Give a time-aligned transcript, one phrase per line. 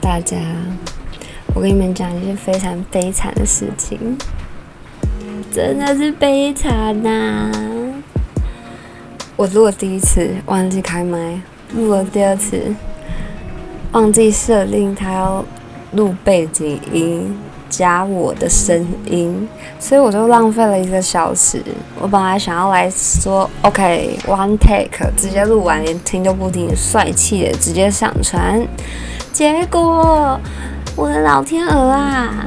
[0.00, 0.36] 大家，
[1.54, 4.18] 我跟你们讲一件非常悲惨的事情，
[5.52, 7.50] 真的是悲惨呐！
[9.36, 11.40] 我录了第一次忘记开麦，
[11.74, 12.74] 录了第二次
[13.92, 15.44] 忘记设定它要
[15.92, 17.38] 录背景音
[17.68, 21.62] 加我的声音，所以我就浪费了一个小时。
[22.00, 28.66] 我本来想要来说 OK one take，直接录完连听都不听，帅气的直接上传。
[29.40, 30.38] 结果，
[30.94, 32.44] 我的老天鹅啊，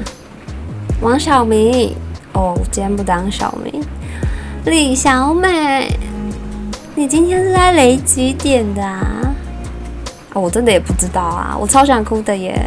[1.02, 1.96] 王小明，
[2.34, 3.84] 哦，今天不当小明，
[4.66, 5.90] 李小美，
[6.94, 9.02] 你今天是在雷几点的啊？
[10.36, 12.64] 哦，我真的也不知道啊，我超想哭的耶。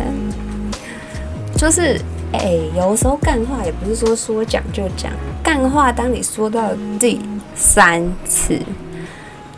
[1.56, 1.96] 就是，
[2.32, 7.20] 哎，有时候干话也不是说说讲就讲，干话当你说到第
[7.55, 8.61] 三次，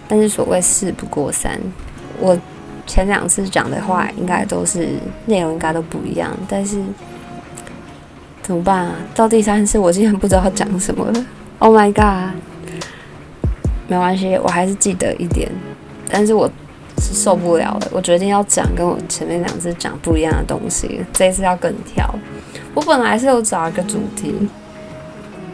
[0.06, 1.58] 但是所谓事不过三，
[2.20, 2.36] 我。
[2.88, 4.88] 前两次讲的话应该都是
[5.26, 6.36] 内容，应该都不一样。
[6.48, 6.82] 但是
[8.42, 8.94] 怎么办啊？
[9.14, 11.26] 到第三次我竟然不知道讲什么了。
[11.58, 12.34] Oh my god！
[13.86, 15.50] 没关系，我还是记得一点。
[16.10, 16.50] 但是我
[16.96, 21.04] 是受不了了，我决定要讲跟我前面两次讲不一样的东西。
[21.12, 22.12] 这一次要更跳。
[22.74, 24.34] 我本来是有找一个主题，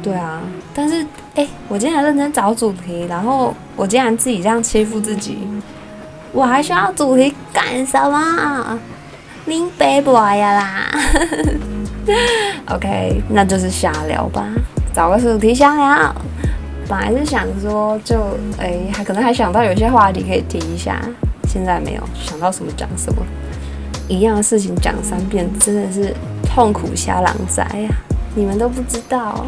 [0.02, 0.40] 对啊。
[0.72, 5.38] 但是哎，我竟然认真找主题，然后我竟然自己这样欺负自己。
[6.34, 8.78] 我还需要主题干什么？
[9.46, 10.90] 拎背不来呀啦！
[12.74, 14.42] OK，那就是瞎聊吧，
[14.94, 16.14] 找个主题瞎聊。
[16.88, 20.98] 本来是想说，就哎，还可能还想到有些话题可以提一下，
[21.46, 23.22] 现在没有想到什么讲什么，
[24.08, 27.88] 一样的事情讲三遍，真的是痛苦瞎狼仔呀！
[28.34, 29.46] 你们都不知道。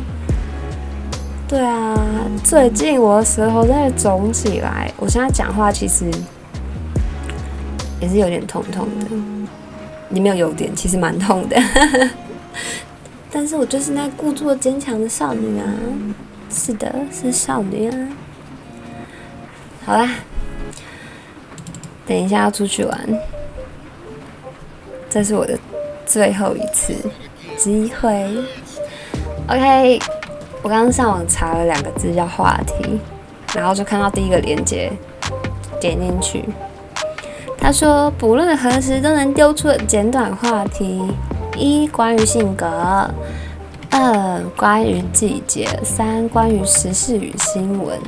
[1.49, 1.97] 对啊，
[2.45, 6.05] 最近我的舌头在肿起来，我现在讲话其实。
[8.01, 9.07] 也是有点痛痛的，
[10.09, 11.57] 你没有优点，其实蛮痛的。
[13.31, 15.65] 但是我就是那故作坚强的少女啊！
[16.49, 18.09] 是的，是少女啊。
[19.85, 20.09] 好啦，
[22.07, 23.21] 等一下要出去玩，
[25.11, 25.59] 这是我的
[26.07, 26.95] 最后一次
[27.57, 28.45] 机会。
[29.49, 29.99] OK，
[30.63, 32.99] 我刚刚上网查了两个字叫话题，
[33.55, 34.91] 然后就看到第一个链接，
[35.81, 36.45] 点进去。
[37.67, 41.03] 他说：“不论何时都能丢出的简短话题：
[41.57, 42.65] 一、关于性格；
[43.91, 47.99] 二、关于季节；三、关于时事与新闻。”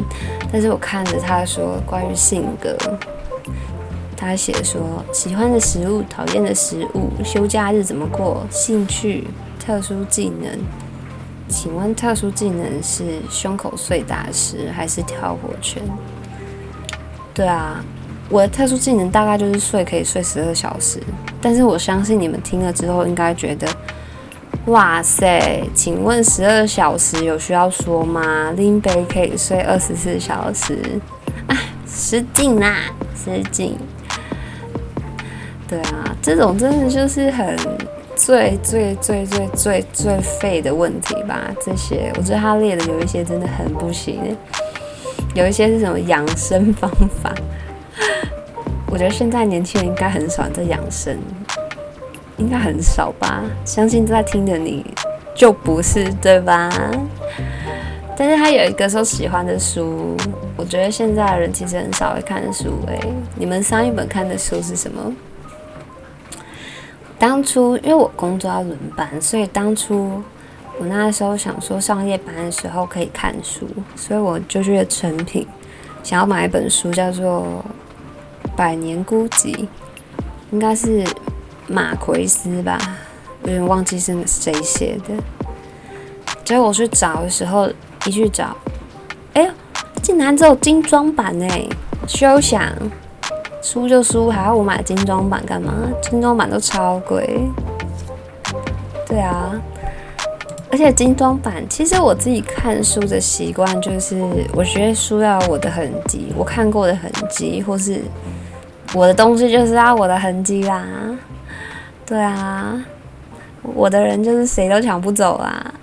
[0.52, 2.78] 但是我看着他说关于性格，
[4.16, 9.26] 他写说喜欢的食物、讨厌的食物、休假日怎么过、兴趣、
[9.58, 10.48] 特殊技能。
[11.48, 15.82] 请问特殊技能是胸口碎大石还是跳火圈？
[17.34, 17.84] 对啊。
[18.30, 21.00] 我的特殊技能大概就是睡可以睡十二小时，
[21.40, 23.66] 但是我相信你们听了之后应该觉得，
[24.66, 28.52] 哇塞，请问十二小时有需要说吗？
[28.54, 30.78] 林北可以睡二十四小时，
[31.46, 31.56] 啊，
[31.86, 32.82] 失敬啦，
[33.16, 33.76] 失敬。
[35.66, 37.56] 对啊，这种真的就是很
[38.14, 41.50] 最最最最最最废的问题吧？
[41.64, 44.36] 这些我觉得他列的有一些真的很不行，
[45.34, 46.90] 有一些是什么养生方
[47.22, 47.34] 法？
[48.90, 51.16] 我觉得现在年轻人应该很少在养生，
[52.38, 53.44] 应该很少吧？
[53.64, 54.84] 相信在听的你
[55.34, 56.70] 就不是对吧？
[58.16, 60.16] 但是他有一个说喜欢的书，
[60.56, 62.98] 我觉得现在的人其实很少会看书诶。
[63.36, 65.14] 你们上一本看的书是什么？
[67.18, 70.22] 当初因为我工作要轮班，所以当初
[70.80, 75.46] 我那时候想说上夜班的时候可以看书，所以我就去成品
[76.02, 77.62] 想要买一本书，叫做。
[78.58, 79.68] 百年孤寂，
[80.50, 81.04] 应该是
[81.68, 82.76] 马奎斯吧，
[83.44, 85.14] 有点忘记是谁写的。
[86.44, 87.70] 结果我去找的时候，
[88.04, 88.56] 一去找，
[89.34, 89.50] 哎呦，
[90.02, 91.68] 竟然只有精装版哎！
[92.08, 92.72] 休想，
[93.62, 95.72] 输就输，还要我买精装版干嘛？
[96.02, 97.40] 精装版都超贵。
[99.06, 99.52] 对啊，
[100.72, 104.20] 而且精装版，其实我自己看书的习惯就是，
[104.52, 108.02] 我觉得书要我的痕迹，我看过的痕迹，或是。
[108.94, 110.82] 我的东西就是要我的痕迹啦，
[112.06, 112.82] 对啊，
[113.62, 115.74] 我的人就是谁都抢不走啦，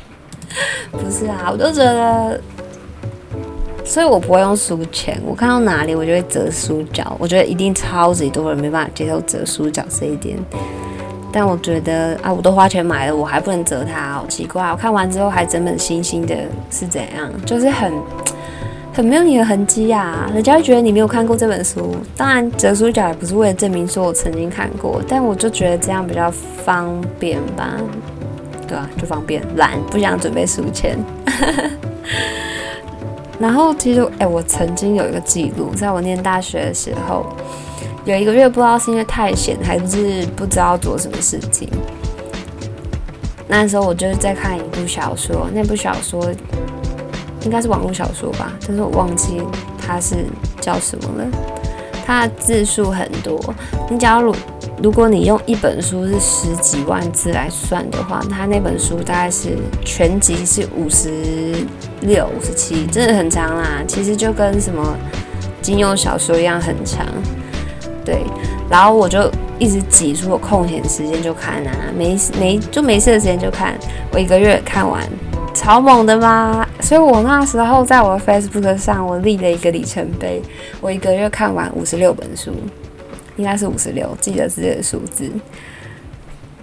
[0.90, 2.40] 不是啊，我就觉得，
[3.84, 10.38] 所以我不会用书签，我看到哪里我就会折书角，我觉得一定超级多人没办法接受折书角这一点，
[11.30, 16.34] 但我觉得啊，我都花钱买了，我还不能折它，好奇怪，我看完之后还整本新新的，
[16.70, 17.30] 是怎样？
[17.44, 17.92] 就是很。
[18.94, 21.96] 很没有你的痕迹呀，人家会觉得你没有看过这本书。
[22.16, 26.88] 当然，折书角也不是为了证明说我曾经看过，但我就觉得这样比较方
[27.18, 27.74] 便吧，
[28.68, 30.96] 对啊，就方便，懒，不想准备书签。
[33.36, 37.26] 然后其实，哎，我曾经有一个记录，在我念大学的时候，
[38.04, 41.68] 有一个月不知道是因为太闲，还是不知道做什么事情。
[43.48, 46.24] 那时候我就是在看一部小说，那部小说
[47.44, 49.40] 应该是网络小说吧，但是我忘记
[49.78, 50.26] 它是
[50.60, 51.26] 叫什么了。
[52.06, 53.38] 它的字数很多，
[53.88, 54.34] 你假如
[54.82, 61.54] 如果你用一本书是十几万字来算的话，它那本书大概是全集是五十
[62.02, 63.82] 六、五十七，真的很长啦。
[63.88, 64.94] 其实就跟什么
[65.62, 67.06] 金庸小说一样很长，
[68.04, 68.22] 对。
[68.68, 73.78] 然后我就一直挤出我空闲时间就看啊，没没就没事的时间就看，
[74.12, 75.02] 我一个月看完，
[75.64, 76.66] 超猛的吗？
[76.80, 80.42] 所以我那时候在我的 Facebook 上，我立了一个里程碑，
[80.78, 82.52] 我一个月看完五十六本书，
[83.36, 85.30] 应该是五十六，记得是这个数字。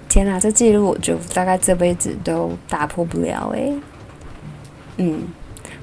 [0.07, 3.73] 天哪，这记录我就大概这辈子都打破不了诶。
[4.97, 5.23] 嗯，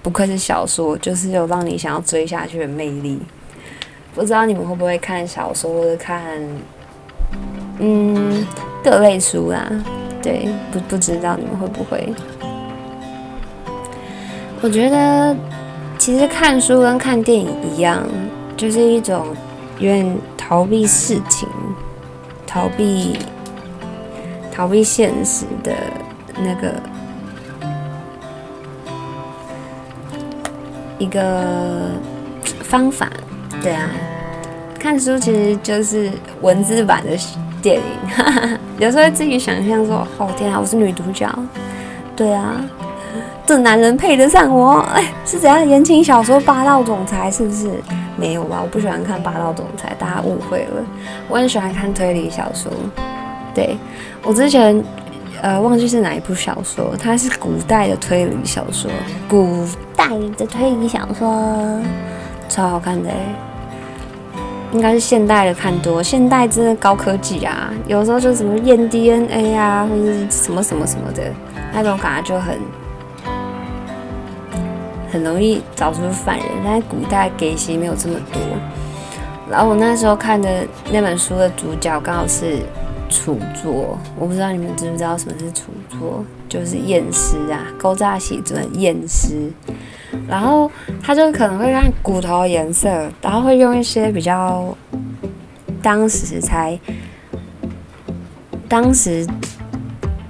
[0.01, 3.19] 不愧是小说，就是有让你想要追下去的魅力。
[4.15, 6.41] 不知道你们会不会看小说或者看，
[7.81, 8.47] 嗯，
[8.85, 9.69] 各类书啦？
[10.23, 12.13] 对，不不知道你们会不会？
[14.61, 15.37] 我觉得
[15.97, 18.03] 其实看书跟看电影一样，
[18.57, 19.27] 就是一种
[19.79, 21.49] 有点逃避事情、
[22.47, 23.17] 逃避
[24.53, 25.73] 逃避现实的
[26.43, 26.75] 那个
[30.99, 31.93] 一个
[32.63, 33.09] 方法。
[33.63, 33.91] 对啊，
[34.79, 36.11] 看书其实就是
[36.43, 37.17] 文字版的
[37.63, 41.29] 电影，有时候自己想象说：“哦天啊，我是女主角。”
[42.17, 42.61] 对啊，
[43.47, 44.79] 这男人配得上我？
[44.95, 47.71] 哎，是怎样言情小说霸道总裁是不是？
[48.17, 50.83] 没有吧，我不喜欢看霸道总裁，大家误会了。
[51.29, 52.71] 我很喜欢看推理小说。
[53.55, 53.77] 对
[54.23, 54.85] 我之前
[55.41, 58.91] 呃忘记是哪一部小说，它是古代的推理小说，
[59.29, 59.65] 古
[59.97, 61.81] 代的推理小说
[62.49, 63.17] 超好看的哎。
[64.71, 71.23] 应该是现代的看多，现代真的高科技啊，有时候就什么验 DNA 啊，或者什么什么什么的，
[71.73, 72.59] 那种感觉就很
[75.11, 76.47] 很容易找出犯人。
[76.65, 78.41] 但是古代给息没有这么多。
[79.51, 82.59] 然后我那时候看的那本书的主角刚好是
[83.09, 89.51] 楚作，我不知道你们知不知道什么是楚作，就是验尸啊，勾扎写准验尸。
[90.27, 90.71] 然后
[91.03, 92.89] 他就可能会看骨头颜色，
[93.23, 94.77] 然后会用一些比较
[95.83, 96.79] 当时才
[98.69, 99.27] 当时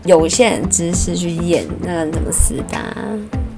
[0.04, 2.78] 有限的知识去演那个人怎么死的，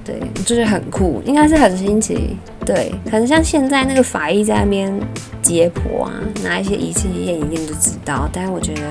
[0.03, 4.91] 对，就是很酷，应该是很新奇，对，可能像现在那个法医在那边
[5.41, 6.11] 解剖啊，
[6.43, 8.81] 拿一些仪器验一验就知道，但是我觉得。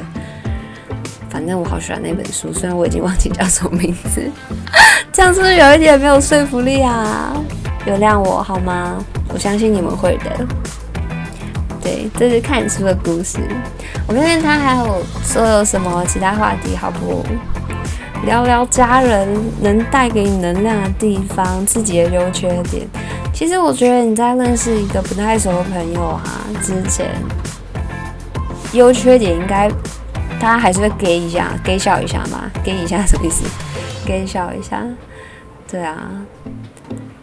[1.28, 4.20] 反正我好喜欢那本书，虽然我已经忘记叫什么名字，
[5.12, 7.32] 这样是不是有一点没有说服力啊？
[7.86, 8.96] 原谅我好吗？
[9.32, 10.44] 我相信你们会的。
[11.80, 13.38] 对，这是看书的故事。
[14.08, 17.24] 我看看他还有说有什么其他话题，好不？
[18.24, 19.28] 聊聊家人
[19.60, 22.86] 能带给你能量的地方，自己的优缺点。
[23.32, 26.22] 其实我觉得你在认识一个不太熟的朋友啊
[26.62, 27.06] 之前，
[28.72, 29.70] 优缺点应该。
[30.38, 33.44] 大家还是会给一下，给笑一下嘛，给一下什么意思？
[34.06, 34.82] 给笑一下，
[35.70, 36.10] 对啊。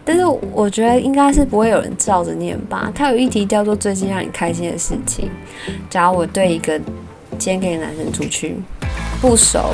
[0.05, 2.91] 但是我觉得应该是不会有人照着念吧。
[2.93, 5.31] 他有一题叫做最近让你开心的事情。
[5.89, 6.79] 假如我对一个
[7.39, 8.55] 今天跟男生出去
[9.19, 9.73] 不熟，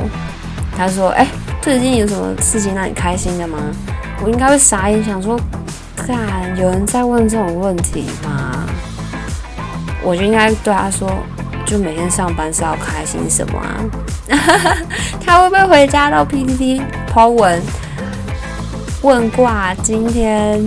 [0.77, 1.27] 他说：“哎，
[1.61, 3.57] 最近有什么事情让你开心的吗？”
[4.23, 5.39] 我应该会傻眼，想说
[5.95, 6.17] ：“看，
[6.57, 8.65] 有人在问这种问题吗？”
[10.03, 11.11] 我就应该对他说。
[11.65, 13.79] 就每天上班是要开心什么啊？
[15.25, 17.59] 他会不会回家到 PPT 抛文
[19.01, 19.73] 问卦？
[19.75, 20.61] 今天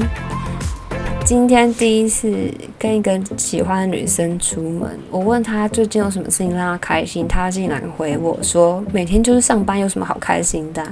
[1.23, 2.51] 今天第一次
[2.87, 10.87] 跟一个喜欢的女生出门，我问他最近有什么事情让他开心，他竟然回我说每天就是上班，有什么好开心的？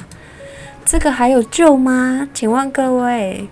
[0.85, 2.29] 这个还有救吗？
[2.35, 3.49] 请问各位，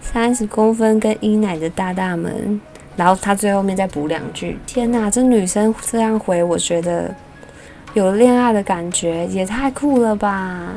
[0.00, 2.60] 三十公分跟一奶的大大们。
[2.96, 7.12] 然后他最后面再补两句：“天哪，这女生这样回，我觉得
[7.92, 10.68] 有恋爱的感觉，也太酷了吧！”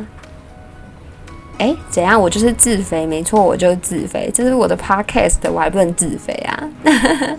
[1.57, 2.19] 哎，怎样？
[2.21, 4.29] 我就是自肥，没错，我就是自肥。
[4.33, 6.69] 这是我的 podcast，我还不能自肥啊！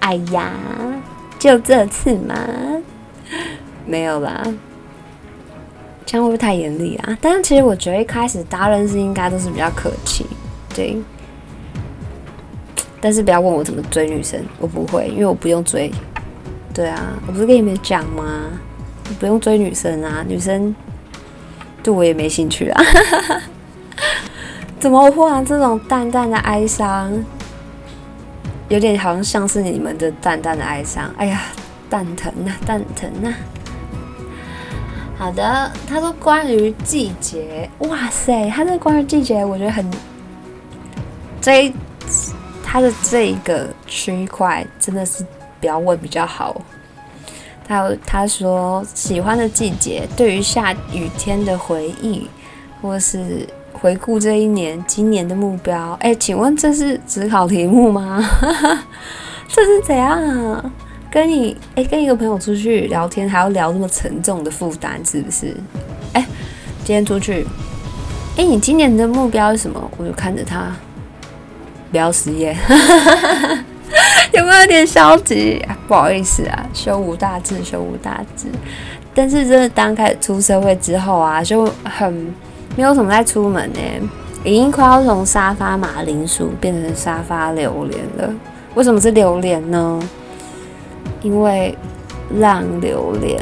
[0.00, 0.52] 哎呀，
[1.38, 2.34] 就这次嘛，
[3.86, 4.42] 没有啦，
[6.04, 7.18] 这样会不会太严厉啊？
[7.20, 10.26] 但是其实我觉得一开始大家认识应该都是比较客气。
[10.74, 10.96] 对。
[13.00, 15.90] 但是不要问我怎么追女生，我不会，因为我不用追。
[16.72, 18.44] 对啊，我不是跟你们讲吗？
[19.18, 20.72] 不用追女生啊，女生
[21.82, 22.84] 对我也没兴趣啊。
[24.78, 27.12] 怎么忽然这种淡淡的哀伤，
[28.68, 31.12] 有点好像像是你们的淡淡的哀伤。
[31.16, 31.42] 哎呀，
[31.88, 33.34] 蛋疼啊，蛋疼啊！
[35.16, 39.88] 好的，他说关于季节，哇塞，他这关于季节，我觉得很
[41.40, 41.72] 这一。
[42.64, 45.24] 他的这一个区块真的是
[45.60, 46.58] 不要问比较好。
[47.66, 52.28] 他他说喜欢的季节，对于下雨天的回忆，
[52.80, 55.96] 或是回顾这一年今年的目标。
[56.00, 58.22] 哎，请问这是只考题目吗？
[59.48, 60.72] 这是怎样啊？
[61.10, 65.56] 跟你哎跟一个朋友出去聊天，还要聊那么沉重的负担，是不是？
[66.14, 66.26] 哎，
[66.84, 67.46] 今天出去，
[68.36, 69.90] 哎，你今年的目标是什么？
[69.98, 70.74] 我就看着他。
[71.90, 72.56] 不要失业，
[74.32, 75.64] 有没有点消极？
[75.88, 78.46] 不好意思啊，胸无大志，胸无大志。
[79.14, 82.12] 但是真的当开始出社会之后啊，就很
[82.76, 83.80] 没有什么在出门呢，
[84.42, 88.34] 已经快要从沙发马铃薯变成沙发榴莲了。
[88.74, 90.00] 为什么是榴莲呢？
[91.20, 91.76] 因为
[92.38, 93.38] 浪榴莲。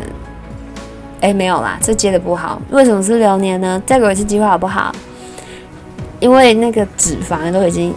[1.20, 2.60] 哎，没有啦，这接的不好。
[2.70, 3.80] 为什么是榴莲呢？
[3.86, 4.92] 再给我一次机会好不好？
[6.18, 7.94] 因为那个脂肪都已经。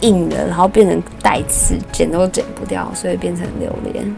[0.00, 4.16] 硬的，然后变成带刺，剪都剪不掉，所以变成榴莲。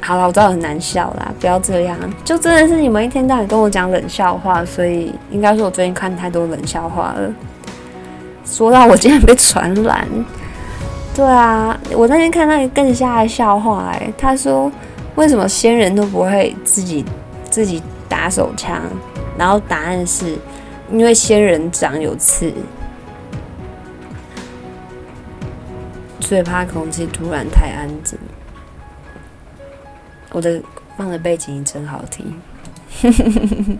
[0.00, 1.96] 好了，我知道很难笑啦，不要这样。
[2.24, 7.32] 就真的是你们一天到晚跟我讲冷笑话，所以应该说我最近看太多冷笑话了。
[8.44, 10.06] 说到我今天被传染，
[11.14, 14.70] 对啊，我那天看到一个更吓的笑话，哎，他说
[15.14, 17.02] 为什么仙人都不会自己
[17.48, 18.82] 自己打手枪？
[19.38, 20.36] 然后答案是
[20.92, 22.52] 因为仙人掌有刺。
[26.24, 28.18] 最怕空气突然太安静。
[30.32, 30.60] 我的
[30.96, 32.34] 放的背景音真好听，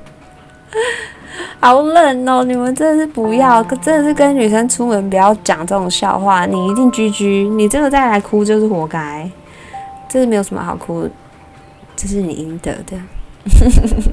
[1.58, 2.44] 好冷哦！
[2.44, 6.46] 你们真的是不要，真的是跟女生出门不要讲这种笑话。
[6.46, 9.28] 你一定居居，你真的再来哭就是活该，
[10.08, 11.08] 这是没有什么好哭，
[11.96, 12.96] 这是你应得的。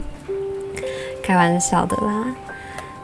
[1.21, 2.25] 开玩笑的啦，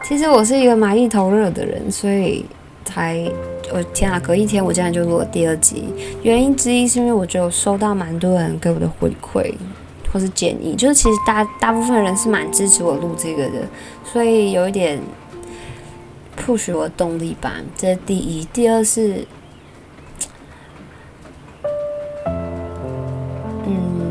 [0.03, 2.43] 其实我是一个蛮一头热的人，所以
[2.87, 3.29] 才。
[3.69, 4.17] 我天啊！
[4.17, 9.53] 隔一天我竟然就录了第二集，原因之一是因为我觉得我收到蛮多人给我的回馈
[10.09, 13.59] 或是建议，就是其实大大部分人是蛮支持我录这个的，
[14.05, 15.01] 所以有一点
[16.37, 17.55] push 我的动力吧。
[17.75, 19.27] 这是第一，第二是，
[23.65, 24.01] 嗯，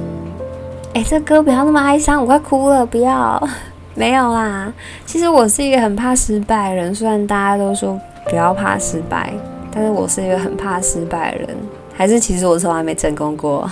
[0.93, 3.49] 哎，这歌不要那么哀伤，我快哭了，不要，
[3.97, 4.73] 没有啦。
[5.05, 7.99] 其实我是一个很怕失败的人，虽然大家都说。
[8.29, 9.33] 不要怕失败，
[9.71, 11.57] 但是我是一个很怕失败的人，
[11.97, 13.71] 还是其实我从来没成功过。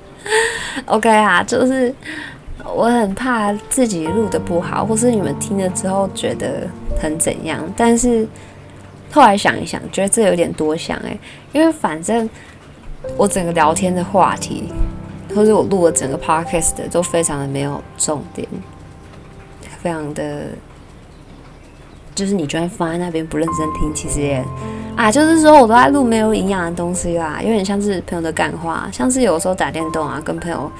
[0.86, 1.94] OK 啊，就是
[2.74, 6.66] 我很怕自己录的不好，或是你们听了之后觉得
[6.98, 7.62] 很怎样。
[7.76, 8.26] 但是
[9.12, 11.20] 后来想一想，觉得这有点多想诶，
[11.52, 12.26] 因为反正
[13.18, 14.72] 我整个聊天的话题，
[15.34, 18.48] 或者我录的整个 Podcast 都非常的没有重点，
[19.84, 20.46] 非常的。
[22.16, 24.40] 就是你居然放在那边不认真听，其实也
[24.94, 30.70] 啊，就是说我都在录没有营养的东西啦，有点像是朋友的感话，像是有时候打电动啊，跟朋友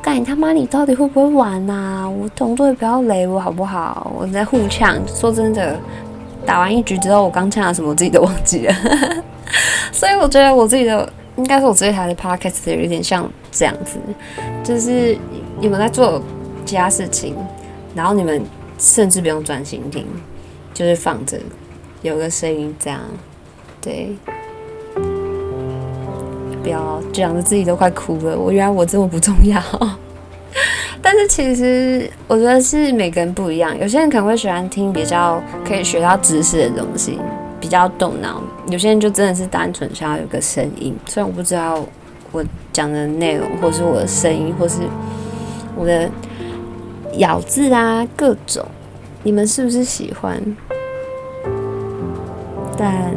[0.00, 2.08] 干你他妈你到底会不会玩呐？
[2.08, 4.12] 我同桌也不要雷我好不好？
[4.16, 5.76] 我在互呛，说真的，
[6.46, 8.74] 打完一局之后我刚呛了什么我自己都忘记了，
[9.90, 13.98] 所以我觉得我自己的应该是我这一台的 podcast 有点像这样子，
[14.62, 15.18] 就是
[15.58, 16.22] 你们在做
[16.64, 17.34] 其他事情，
[17.96, 18.40] 然后你们
[18.78, 20.06] 甚至不用专心听。
[20.74, 21.38] 就是放着，
[22.02, 23.00] 有个声音这样，
[23.80, 24.14] 对，
[26.62, 28.38] 不要讲的自己都快哭了。
[28.38, 29.58] 我原来我这么不重要，
[31.00, 33.74] 但是其实我觉得是每个人不一样。
[33.78, 37.18] 有些人可能会喜欢听比较可以学到知识的东西，
[37.58, 40.94] 比较动脑；有些人就真的是单纯想要有个声音。
[41.06, 41.82] 虽然我不知道
[42.32, 44.82] 我讲的内容，或是我的声音，或是
[45.74, 46.06] 我的
[47.18, 48.64] 咬字啊，各种，
[49.22, 50.42] 你们是不是喜欢？
[52.76, 53.14] 但，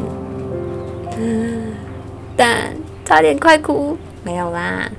[2.38, 4.89] 但差点快哭，没有啦。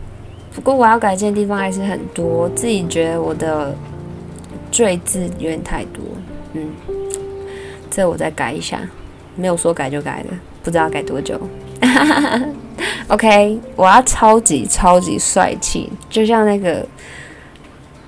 [0.55, 3.75] 不过我要改进的地方还是很多，自己觉得我的
[4.71, 6.03] 赘字有点太多，
[6.55, 6.71] 嗯，
[7.91, 8.81] 这我再改一下。
[9.37, 11.41] 没有说改就改的，不知道改多久。
[13.09, 16.87] OK，我要超级超级帅气，就像那个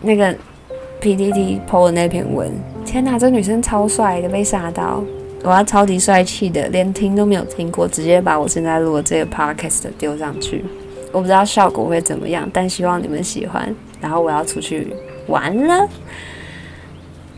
[0.02, 0.36] 那个
[1.02, 2.50] PPT PO 的那篇文。
[2.86, 5.02] 天哪，这女生超帅的，被杀到。
[5.42, 10.64] 我要超级帅气的，连听都没有听过，直接把我现在录的这个 podcast 丢上去。
[11.10, 13.74] 我不知道效果会怎么样，但希望你们喜欢。
[14.00, 14.94] 然后我要出去
[15.26, 15.88] 玩了，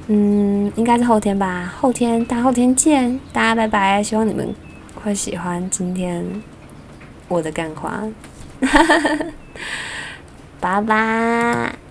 [0.09, 4.03] 嗯，应该是后天吧，后天大后天见，大家拜拜。
[4.03, 4.55] 希望你们
[5.03, 6.25] 会喜欢今天
[7.29, 8.03] 我的干话，
[10.61, 11.84] 拜拜。